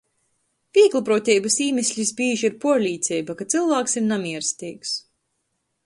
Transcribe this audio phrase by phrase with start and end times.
[0.77, 4.97] Vīglpruoteibys īmeslis bīži ir puorlīceiba, ka cylvāks ir namiersteigs.